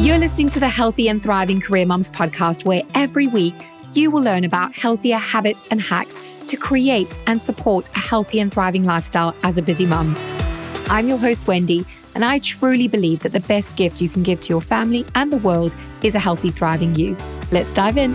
[0.00, 3.54] You're listening to the Healthy and Thriving Career Moms podcast, where every week
[3.92, 8.50] you will learn about healthier habits and hacks to create and support a healthy and
[8.50, 10.16] thriving lifestyle as a busy mom.
[10.88, 11.84] I'm your host, Wendy,
[12.14, 15.30] and I truly believe that the best gift you can give to your family and
[15.30, 17.14] the world is a healthy, thriving you.
[17.52, 18.14] Let's dive in.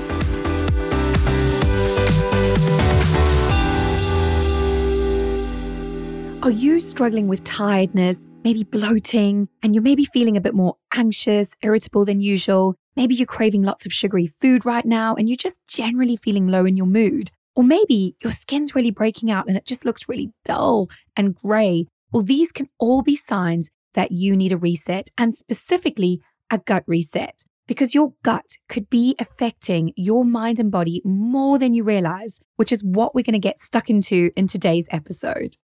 [6.42, 11.50] Are you struggling with tiredness, maybe bloating, and you're maybe feeling a bit more anxious,
[11.64, 12.76] irritable than usual?
[12.95, 16.66] Maybe you're craving lots of sugary food right now and you're just generally feeling low
[16.66, 17.31] in your mood.
[17.55, 21.88] Or maybe your skin's really breaking out and it just looks really dull and grey.
[22.12, 26.84] Well, these can all be signs that you need a reset and specifically a gut
[26.86, 32.39] reset because your gut could be affecting your mind and body more than you realize,
[32.58, 35.55] which is what we're going to get stuck into in today's episode.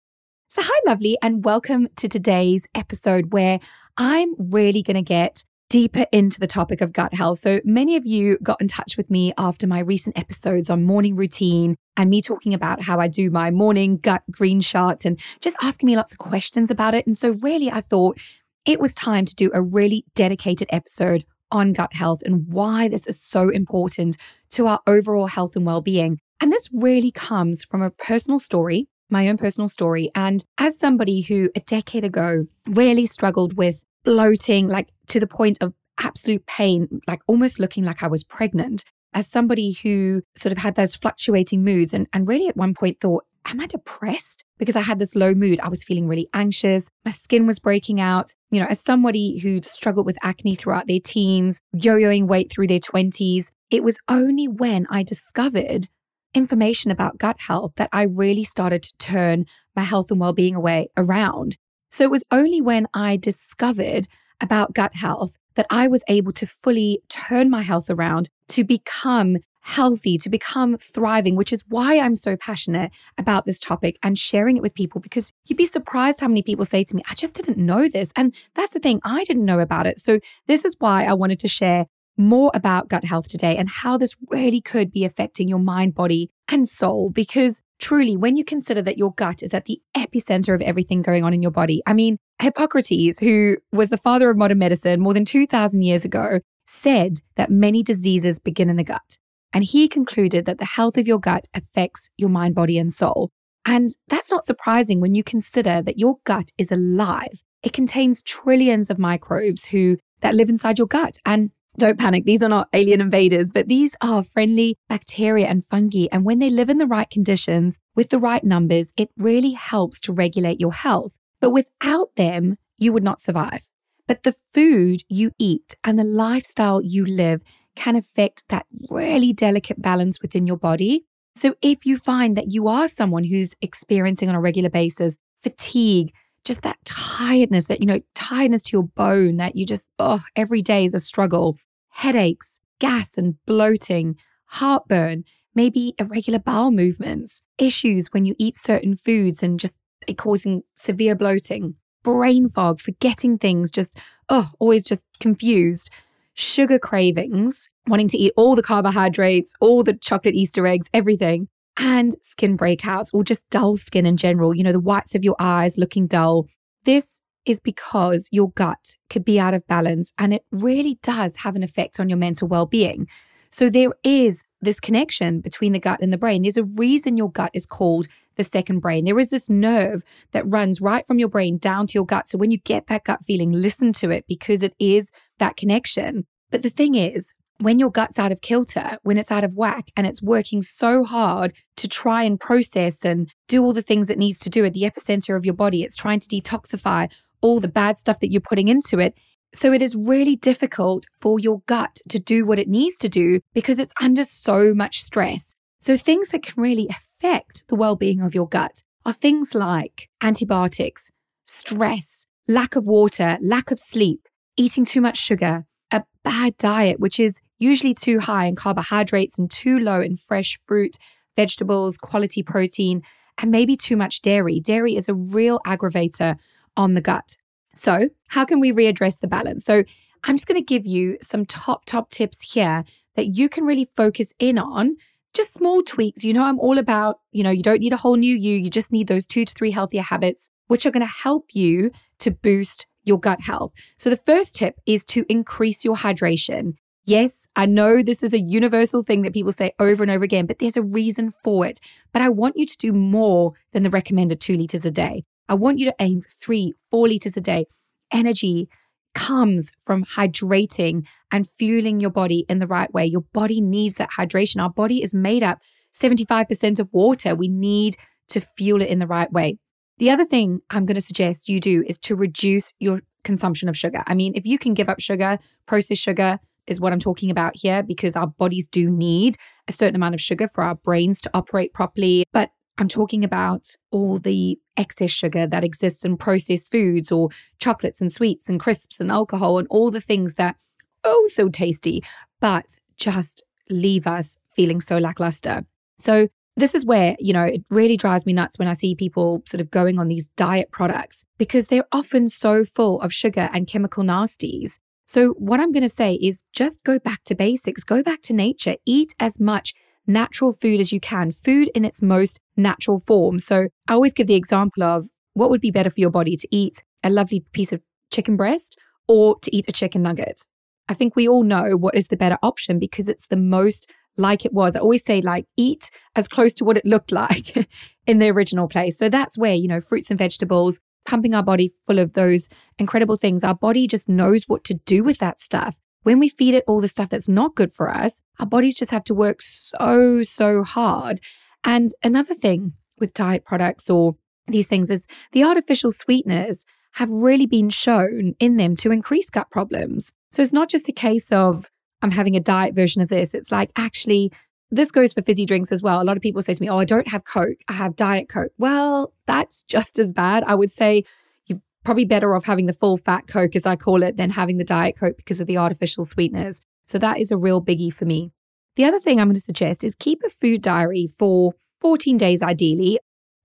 [0.53, 3.61] So, hi, lovely, and welcome to today's episode where
[3.97, 7.39] I'm really going to get deeper into the topic of gut health.
[7.39, 11.15] So, many of you got in touch with me after my recent episodes on morning
[11.15, 15.55] routine and me talking about how I do my morning gut green shots and just
[15.63, 17.07] asking me lots of questions about it.
[17.07, 18.19] And so, really, I thought
[18.65, 23.07] it was time to do a really dedicated episode on gut health and why this
[23.07, 24.17] is so important
[24.51, 26.19] to our overall health and well being.
[26.41, 30.11] And this really comes from a personal story my own personal story.
[30.15, 35.59] And as somebody who a decade ago really struggled with bloating, like to the point
[35.61, 40.59] of absolute pain, like almost looking like I was pregnant, as somebody who sort of
[40.59, 44.45] had those fluctuating moods and, and really at one point thought, Am I depressed?
[44.59, 45.61] Because I had this low mood.
[45.61, 46.85] I was feeling really anxious.
[47.07, 48.35] My skin was breaking out.
[48.51, 52.67] You know, as somebody who'd struggled with acne throughout their teens, yo yoing weight through
[52.67, 55.89] their 20s, it was only when I discovered
[56.35, 60.89] information about gut health that I really started to turn my health and well-being away
[60.97, 61.57] around.
[61.91, 64.07] So it was only when I discovered
[64.41, 69.39] about gut health that I was able to fully turn my health around to become
[69.63, 74.57] healthy, to become thriving, which is why I'm so passionate about this topic and sharing
[74.57, 77.35] it with people because you'd be surprised how many people say to me, I just
[77.35, 78.11] didn't know this.
[78.17, 79.99] And that's the thing, I didn't know about it.
[79.99, 81.87] So this is why I wanted to share
[82.21, 86.31] more about gut health today and how this really could be affecting your mind, body,
[86.49, 87.11] and soul.
[87.11, 91.25] Because truly, when you consider that your gut is at the epicenter of everything going
[91.25, 95.15] on in your body, I mean, Hippocrates, who was the father of modern medicine more
[95.15, 99.19] than 2,000 years ago, said that many diseases begin in the gut.
[99.53, 103.31] And he concluded that the health of your gut affects your mind, body, and soul.
[103.65, 107.43] And that's not surprising when you consider that your gut is alive.
[107.63, 111.17] It contains trillions of microbes who that live inside your gut.
[111.25, 116.07] And don't panic, these are not alien invaders, but these are friendly bacteria and fungi.
[116.13, 120.01] And when they live in the right conditions with the right numbers, it really helps
[120.01, 121.15] to regulate your health.
[121.41, 123.69] But without them, you would not survive.
[124.07, 127.43] But the food you eat and the lifestyle you live
[127.77, 131.05] can affect that really delicate balance within your body.
[131.37, 136.13] So if you find that you are someone who's experiencing on a regular basis fatigue,
[136.45, 140.63] just that tiredness, that, you know, tiredness to your bone, that you just, oh, every
[140.63, 141.57] day is a struggle,
[141.91, 144.17] headaches, gas and bloating,
[144.47, 145.25] heartburn,
[145.55, 149.75] maybe irregular bowel movements, issues when you eat certain foods and just
[150.17, 153.97] causing severe bloating, brain fog, forgetting things, just,
[154.29, 155.91] oh, always just confused,
[156.35, 162.13] sugar cravings, wanting to eat all the carbohydrates, all the chocolate Easter eggs, everything, and
[162.23, 165.79] skin breakouts or just dull skin in general, you know, the whites of your eyes
[165.79, 166.47] looking dull.
[166.85, 171.57] This is because your gut could be out of balance and it really does have
[171.57, 173.09] an effect on your mental well being.
[173.51, 176.43] So there is this connection between the gut and the brain.
[176.43, 178.07] There's a reason your gut is called
[178.37, 179.05] the second brain.
[179.05, 180.03] There is this nerve
[180.33, 182.29] that runs right from your brain down to your gut.
[182.29, 186.27] So when you get that gut feeling, listen to it because it is that connection.
[186.51, 189.91] But the thing is, when your gut's out of kilter, when it's out of whack
[189.97, 194.19] and it's working so hard to try and process and do all the things it
[194.19, 197.13] needs to do at the epicenter of your body, it's trying to detoxify
[197.43, 199.15] all the bad stuff that you're putting into it.
[199.53, 203.41] So it is really difficult for your gut to do what it needs to do
[203.53, 205.55] because it's under so much stress.
[205.81, 211.11] So things that can really affect the well-being of your gut are things like antibiotics,
[211.45, 217.19] stress, lack of water, lack of sleep, eating too much sugar, a bad diet, which
[217.19, 220.97] is usually too high in carbohydrates and too low in fresh fruit,
[221.37, 223.03] vegetables, quality protein,
[223.39, 224.59] and maybe too much dairy.
[224.59, 226.37] Dairy is a real aggravator
[226.77, 227.37] on the gut.
[227.73, 229.65] So, how can we readdress the balance?
[229.65, 229.85] So,
[230.25, 232.85] I'm just going to give you some top, top tips here
[233.17, 234.97] that you can really focus in on.
[235.33, 236.25] Just small tweaks.
[236.25, 238.57] You know, I'm all about, you know, you don't need a whole new you.
[238.57, 241.93] You just need those two to three healthier habits, which are going to help you
[242.19, 243.73] to boost your gut health.
[243.97, 246.75] So the first tip is to increase your hydration.
[247.11, 250.47] Yes, I know this is a universal thing that people say over and over again,
[250.47, 251.81] but there's a reason for it.
[252.13, 255.25] But I want you to do more than the recommended two liters a day.
[255.49, 257.67] I want you to aim for three, four liters a day.
[258.13, 258.69] Energy
[259.13, 263.07] comes from hydrating and fueling your body in the right way.
[263.07, 264.63] Your body needs that hydration.
[264.63, 265.59] Our body is made up
[265.93, 267.35] 75% of water.
[267.35, 267.97] We need
[268.29, 269.59] to fuel it in the right way.
[269.99, 273.77] The other thing I'm going to suggest you do is to reduce your consumption of
[273.77, 274.05] sugar.
[274.07, 276.39] I mean, if you can give up sugar, processed sugar
[276.71, 279.37] is what I'm talking about here because our bodies do need
[279.69, 282.25] a certain amount of sugar for our brains to operate properly.
[282.33, 287.29] But I'm talking about all the excess sugar that exists in processed foods or
[287.59, 290.57] chocolates and sweets and crisps and alcohol and all the things that,
[291.05, 292.03] oh, so tasty,
[292.41, 295.67] but just leave us feeling so lackluster.
[295.99, 299.43] So, this is where, you know, it really drives me nuts when I see people
[299.49, 303.67] sort of going on these diet products because they're often so full of sugar and
[303.67, 304.79] chemical nasties.
[305.13, 308.33] So, what I'm going to say is just go back to basics, go back to
[308.33, 309.75] nature, eat as much
[310.07, 313.41] natural food as you can, food in its most natural form.
[313.41, 316.49] So I always give the example of what would be better for your body to
[316.53, 318.79] eat a lovely piece of chicken breast
[319.09, 320.43] or to eat a chicken nugget.
[320.89, 324.45] I think we all know what is the better option because it's the most like
[324.45, 324.77] it was.
[324.77, 327.69] I always say, like, eat as close to what it looked like
[328.07, 328.97] in the original place.
[328.97, 330.79] So that's where, you know, fruits and vegetables,
[331.11, 332.49] pumping our body full of those
[332.79, 333.43] incredible things.
[333.43, 335.77] Our body just knows what to do with that stuff.
[336.05, 338.93] When we feed it all the stuff that's not good for us, our bodies just
[338.93, 341.19] have to work so, so hard.
[341.65, 344.15] And another thing with diet products or
[344.47, 349.51] these things is the artificial sweeteners have really been shown in them to increase gut
[349.51, 350.13] problems.
[350.31, 351.67] So it's not just a case of
[352.03, 353.35] I'm having a diet version of this.
[353.35, 354.33] It's like actually,
[354.71, 356.01] this goes for fizzy drinks as well.
[356.01, 358.29] A lot of people say to me, Oh, I don't have Coke, I have Diet
[358.29, 358.53] Coke.
[358.59, 360.45] Well, that's just as bad.
[360.47, 361.05] I would say
[361.47, 364.59] you're probably better off having the full fat Coke, as I call it, than having
[364.59, 366.63] the Diet Coke because of the artificial sweeteners.
[366.87, 368.33] So that is a real biggie for me.
[368.77, 372.43] The other thing I'm going to suggest is keep a food diary for 14 days,
[372.43, 372.99] ideally.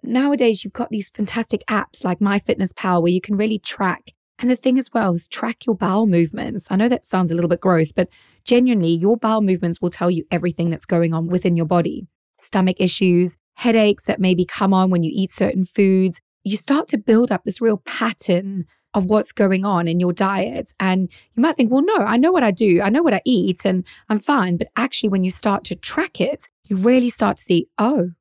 [0.04, 4.14] Nowadays, you've got these fantastic apps like MyFitnessPal where you can really track.
[4.40, 6.68] And the thing as well is track your bowel movements.
[6.70, 8.10] I know that sounds a little bit gross, but
[8.44, 12.08] genuinely, your bowel movements will tell you everything that's going on within your body.
[12.40, 16.98] Stomach issues, headaches that maybe come on when you eat certain foods, you start to
[16.98, 20.74] build up this real pattern of what's going on in your diet.
[20.80, 23.22] And you might think, well, no, I know what I do, I know what I
[23.26, 24.58] eat, and I'm fine.
[24.58, 28.12] But actually, when you start to track it, you really start to see, oh,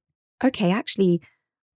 [0.43, 1.21] okay, actually,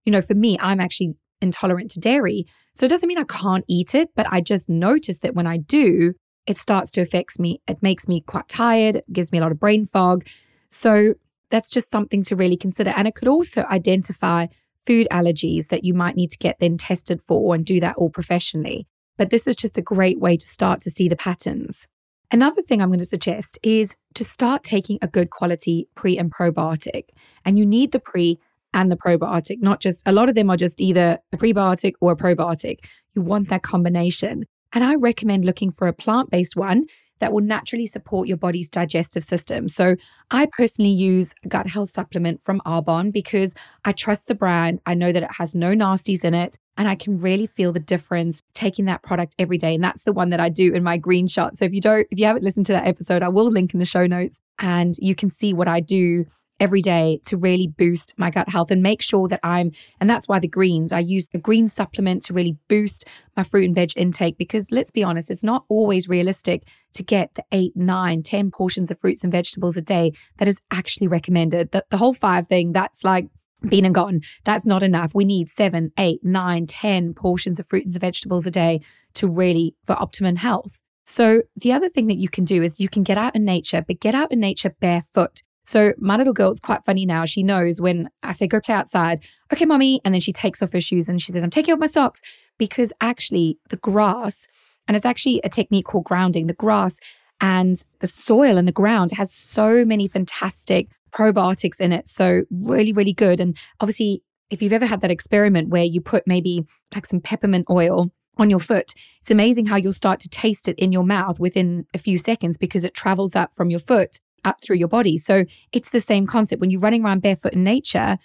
[0.05, 2.45] you know, for me, I'm actually intolerant to dairy.
[2.79, 5.57] So it doesn't mean I can't eat it, but I just notice that when I
[5.57, 6.13] do,
[6.47, 7.61] it starts to affect me.
[7.67, 10.25] It makes me quite tired, it gives me a lot of brain fog.
[10.71, 11.15] So
[11.51, 12.91] that's just something to really consider.
[12.91, 14.47] And it could also identify
[14.87, 18.09] food allergies that you might need to get then tested for and do that all
[18.09, 18.87] professionally.
[19.17, 21.85] But this is just a great way to start to see the patterns.
[22.31, 26.31] Another thing I'm going to suggest is to start taking a good quality pre and
[26.31, 27.09] probiotic.
[27.43, 28.39] And you need the pre
[28.73, 32.11] and the probiotic, not just a lot of them are just either a prebiotic or
[32.11, 32.79] a probiotic.
[33.15, 34.45] You want that combination.
[34.73, 36.85] And I recommend looking for a plant based one
[37.19, 39.67] that will naturally support your body's digestive system.
[39.69, 39.95] So
[40.31, 43.55] I personally use a gut health supplement from Arbonne because
[43.85, 44.79] I trust the brand.
[44.85, 47.79] I know that it has no nasties in it and I can really feel the
[47.79, 49.75] difference taking that product every day.
[49.75, 51.57] And that's the one that I do in my green shot.
[51.57, 53.79] So if you don't, if you haven't listened to that episode, I will link in
[53.79, 56.25] the show notes and you can see what I do
[56.59, 60.27] every day to really boost my gut health and make sure that I'm, and that's
[60.27, 63.91] why the greens, I use the green supplement to really boost my fruit and veg
[63.95, 66.63] intake because let's be honest, it's not always realistic
[66.93, 70.59] to get the eight, nine, ten portions of fruits and vegetables a day that is
[70.71, 71.71] actually recommended.
[71.71, 73.27] The, the whole five thing, that's like,
[73.67, 74.21] been and gone.
[74.45, 75.13] That's not enough.
[75.13, 78.81] We need seven, eight, nine, ten portions of fruits and vegetables a day
[79.15, 80.79] to really for optimum health.
[81.05, 83.83] So the other thing that you can do is you can get out in nature,
[83.85, 85.41] but get out in nature barefoot.
[85.69, 87.25] So my little girl's quite funny now.
[87.25, 89.23] She knows when I say, go play outside,
[89.53, 90.01] okay, mommy.
[90.03, 92.23] And then she takes off her shoes and she says, I'm taking off my socks
[92.57, 94.47] because actually the grass,
[94.87, 96.97] and it's actually a technique called grounding, the grass
[97.39, 102.07] and the soil and the ground has so many fantastic probiotics in it.
[102.07, 103.39] So really, really good.
[103.39, 107.67] And obviously, if you've ever had that experiment where you put maybe like some peppermint
[107.69, 111.39] oil on your foot, it's amazing how you'll start to taste it in your mouth
[111.39, 115.17] within a few seconds because it travels up from your foot up through your body.
[115.17, 118.17] So it's the same concept when you're running around barefoot in nature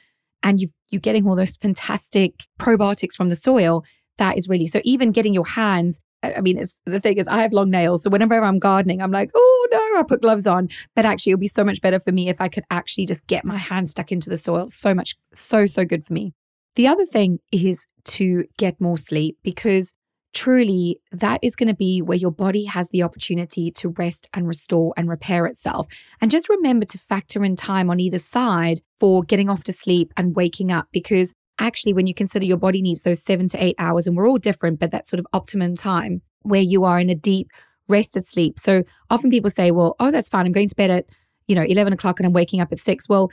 [0.42, 3.84] and you you're getting all those fantastic probiotics from the soil.
[4.18, 4.80] That is really so.
[4.84, 6.00] Even getting your hands.
[6.22, 9.10] I mean, it's the thing is, I have long nails, so whenever I'm gardening, I'm
[9.10, 10.68] like, oh no, I put gloves on.
[10.94, 13.44] But actually, it'll be so much better for me if I could actually just get
[13.44, 14.70] my hands stuck into the soil.
[14.70, 16.32] So much, so so good for me.
[16.76, 19.92] The other thing is to get more sleep because
[20.34, 24.46] truly that is going to be where your body has the opportunity to rest and
[24.46, 25.86] restore and repair itself.
[26.20, 30.12] And just remember to factor in time on either side for getting off to sleep
[30.16, 33.76] and waking up because actually, when you consider your body needs those seven to eight
[33.78, 37.10] hours, and we're all different, but that sort of optimum time where you are in
[37.10, 37.48] a deep,
[37.88, 38.58] rested sleep.
[38.58, 40.46] So often people say, well, oh, that's fine.
[40.46, 41.06] I'm going to bed at,
[41.46, 43.08] you know, 11 o'clock and I'm waking up at six.
[43.08, 43.30] Well,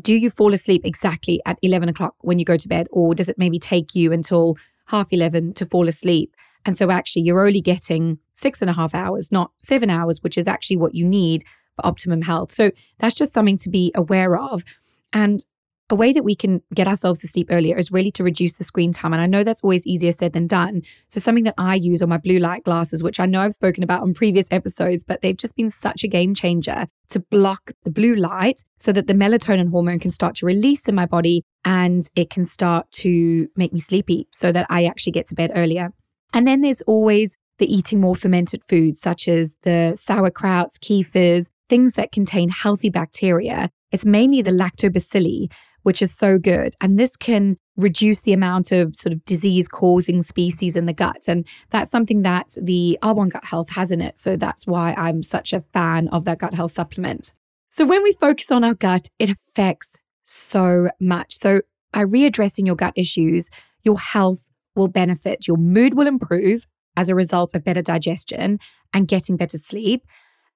[0.00, 2.86] do you fall asleep exactly at 11 o'clock when you go to bed?
[2.90, 6.34] Or does it maybe take you until half 11 to fall asleep?
[6.64, 10.38] And so actually, you're only getting six and a half hours, not seven hours, which
[10.38, 11.44] is actually what you need
[11.76, 12.52] for optimum health.
[12.52, 14.64] So that's just something to be aware of.
[15.12, 15.44] And
[15.90, 18.64] a way that we can get ourselves to sleep earlier is really to reduce the
[18.64, 19.12] screen time.
[19.12, 20.82] And I know that's always easier said than done.
[21.08, 23.82] So, something that I use on my blue light glasses, which I know I've spoken
[23.82, 27.90] about on previous episodes, but they've just been such a game changer to block the
[27.90, 32.08] blue light so that the melatonin hormone can start to release in my body and
[32.14, 35.92] it can start to make me sleepy so that I actually get to bed earlier.
[36.32, 41.92] And then there's always the eating more fermented foods, such as the sauerkrauts, kefirs, things
[41.92, 43.70] that contain healthy bacteria.
[43.90, 45.48] It's mainly the lactobacilli
[45.88, 46.74] which is so good.
[46.82, 51.24] And this can reduce the amount of sort of disease causing species in the gut.
[51.28, 54.18] And that's something that the Arbonne Gut Health has in it.
[54.18, 57.32] So that's why I'm such a fan of that gut health supplement.
[57.70, 61.38] So when we focus on our gut, it affects so much.
[61.38, 61.60] So
[61.92, 63.48] by readdressing your gut issues,
[63.82, 66.66] your health will benefit, your mood will improve
[66.96, 68.58] as a result of better digestion
[68.94, 70.04] and getting better sleep.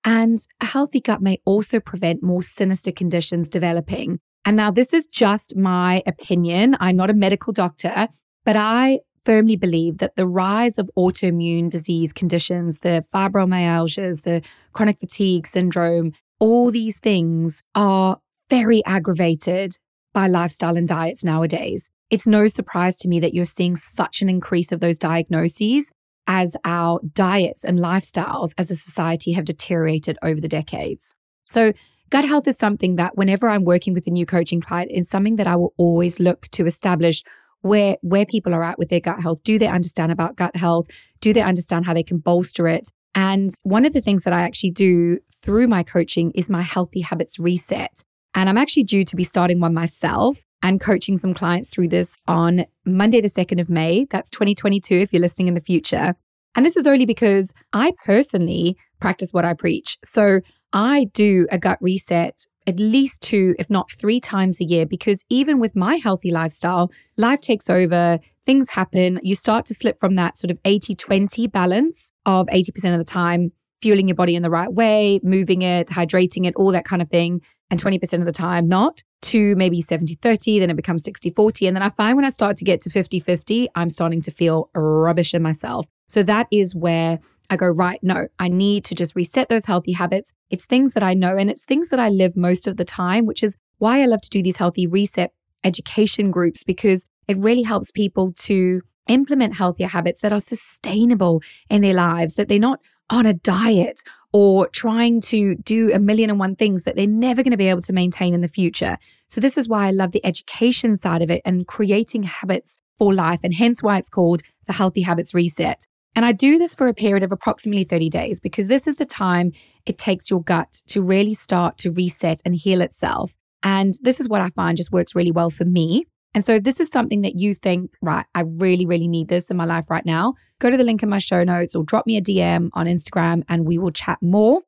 [0.05, 5.07] And a healthy gut may also prevent more sinister conditions developing, and now, this is
[5.07, 6.77] just my opinion.
[6.81, 8.09] I'm not a medical doctor,
[8.45, 14.99] but I firmly believe that the rise of autoimmune disease conditions, the fibromyalgias, the chronic
[14.99, 18.19] fatigue syndrome, all these things are
[18.51, 19.79] very aggravated
[20.13, 21.89] by lifestyle and diets nowadays.
[22.13, 25.91] It's no surprise to me that you're seeing such an increase of those diagnoses
[26.27, 31.17] as our diets and lifestyles as a society have deteriorated over the decades.
[31.47, 31.73] So,
[32.11, 35.37] Gut health is something that whenever I'm working with a new coaching client is something
[35.37, 37.25] that I will always look to establish
[37.63, 39.43] where where people are at with their gut health.
[39.45, 40.89] Do they understand about gut health?
[41.23, 42.91] Do they understand how they can bolster it?
[43.15, 47.01] And one of the things that I actually do through my coaching is my healthy
[47.01, 48.05] habits reset.
[48.35, 52.17] And I'm actually due to be starting one myself and coaching some clients through this
[52.27, 54.07] on Monday, the 2nd of May.
[54.11, 56.15] That's 2022, if you're listening in the future.
[56.55, 59.99] And this is only because I personally practice what I preach.
[60.05, 60.41] So
[60.73, 65.25] I do a gut reset at least two, if not three times a year, because
[65.29, 69.19] even with my healthy lifestyle, life takes over, things happen.
[69.23, 73.05] You start to slip from that sort of 80 20 balance of 80% of the
[73.05, 77.03] time fueling your body in the right way, moving it, hydrating it, all that kind
[77.03, 77.43] of thing.
[77.71, 81.67] And 20% of the time, not to maybe 70 30, then it becomes 60 40.
[81.67, 84.31] And then I find when I start to get to 50 50, I'm starting to
[84.31, 85.87] feel rubbish in myself.
[86.09, 89.93] So that is where I go, right, no, I need to just reset those healthy
[89.93, 90.33] habits.
[90.51, 93.27] It's things that I know and it's things that I live most of the time,
[93.27, 95.33] which is why I love to do these healthy reset
[95.65, 101.83] education groups because it really helps people to implement healthier habits that are sustainable in
[101.83, 102.81] their lives, that they're not
[103.13, 104.03] on a diet
[104.33, 107.69] or trying to do a million and one things that they're never going to be
[107.69, 108.97] able to maintain in the future.
[109.29, 113.15] So, this is why I love the education side of it and creating habits for
[113.15, 115.87] life, and hence why it's called the Healthy Habits Reset.
[116.15, 119.07] And I do this for a period of approximately 30 days because this is the
[119.07, 119.53] time
[119.87, 123.35] it takes your gut to really start to reset and heal itself.
[123.63, 126.07] And this is what I find just works really well for me.
[126.35, 129.51] And so, if this is something that you think, right, I really, really need this
[129.51, 132.07] in my life right now, go to the link in my show notes or drop
[132.07, 134.63] me a DM on Instagram and we will chat more.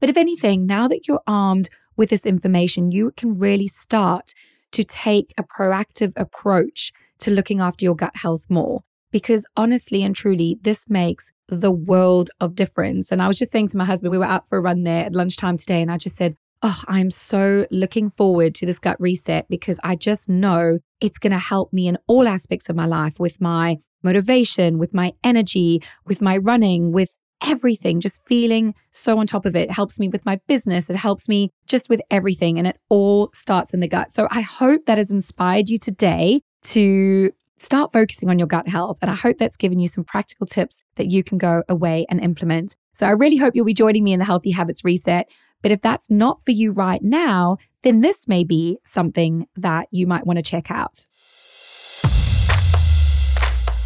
[0.00, 4.32] But if anything, now that you're armed with this information, you can really start
[4.72, 10.16] to take a proactive approach to looking after your gut health more because honestly and
[10.16, 13.12] truly, this makes the world of difference.
[13.12, 15.04] And I was just saying to my husband, we were out for a run there
[15.04, 19.00] at lunchtime today, and I just said, Oh, I'm so looking forward to this gut
[19.00, 22.86] reset because I just know it's going to help me in all aspects of my
[22.86, 29.18] life with my motivation, with my energy, with my running, with everything, just feeling so
[29.18, 29.70] on top of it.
[29.70, 29.70] it.
[29.72, 30.88] helps me with my business.
[30.88, 32.58] It helps me just with everything.
[32.58, 34.10] And it all starts in the gut.
[34.12, 38.98] So I hope that has inspired you today to start focusing on your gut health.
[39.02, 42.20] And I hope that's given you some practical tips that you can go away and
[42.20, 42.76] implement.
[42.92, 45.28] So I really hope you'll be joining me in the Healthy Habits Reset.
[45.62, 50.06] But if that's not for you right now, then this may be something that you
[50.06, 51.06] might want to check out.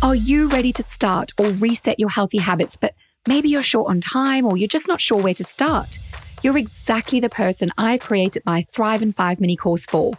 [0.02, 2.94] Are you ready to start or reset your healthy habits, but
[3.26, 5.98] maybe you're short on time or you're just not sure where to start?
[6.42, 10.12] You're exactly the person I created my Thrive in 5 mini course for.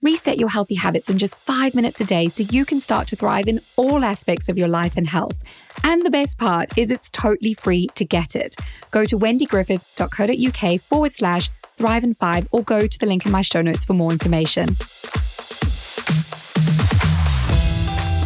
[0.00, 3.16] Reset your healthy habits in just five minutes a day so you can start to
[3.16, 5.36] thrive in all aspects of your life and health.
[5.82, 8.54] And the best part is it's totally free to get it.
[8.92, 13.42] Go to wendygriffith.co.uk forward slash thrive in five or go to the link in my
[13.42, 14.76] show notes for more information.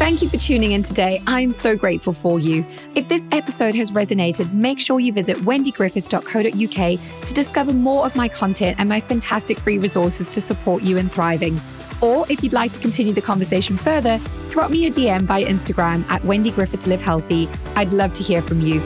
[0.03, 1.23] Thank you for tuning in today.
[1.29, 2.67] I'm so grateful for you.
[2.97, 8.27] If this episode has resonated, make sure you visit wendygriffith.co.uk to discover more of my
[8.27, 11.61] content and my fantastic free resources to support you in thriving.
[12.01, 16.05] Or if you'd like to continue the conversation further, drop me a DM by Instagram
[16.09, 17.49] at Wendy Griffith Live Healthy.
[17.77, 18.83] I'd love to hear from you.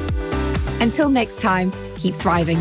[0.82, 2.58] Until next time, keep thriving.